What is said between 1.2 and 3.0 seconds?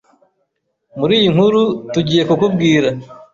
nkuru tugiye kukubwira